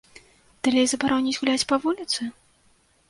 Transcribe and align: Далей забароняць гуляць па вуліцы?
Далей 0.67 0.85
забароняць 0.93 1.35
гуляць 1.43 1.67
па 1.73 1.79
вуліцы? 1.85 2.21